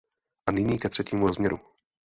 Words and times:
A 0.49 0.51
nyní 0.51 0.79
ke 0.79 0.89
třetímu 0.89 1.27
rozměru. 1.27 1.59